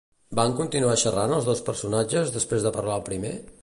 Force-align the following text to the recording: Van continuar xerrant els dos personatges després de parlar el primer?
Van 0.37 0.55
continuar 0.59 0.95
xerrant 1.03 1.35
els 1.37 1.51
dos 1.51 1.63
personatges 1.69 2.35
després 2.41 2.69
de 2.71 2.77
parlar 2.81 3.01
el 3.01 3.11
primer? 3.13 3.41